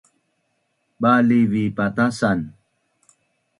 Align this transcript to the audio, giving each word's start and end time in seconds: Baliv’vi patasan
Baliv’vi 1.01 1.63
patasan 1.77 2.39